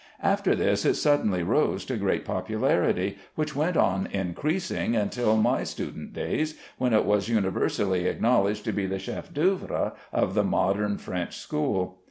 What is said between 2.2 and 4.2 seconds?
popularity, which went on